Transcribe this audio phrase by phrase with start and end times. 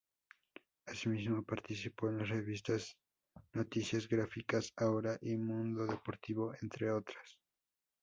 [0.87, 2.97] Asimismo participó en las revistas
[3.53, 7.37] "Noticias Gráficas", "Ahora" y "Mundo Deportivo", entre otras.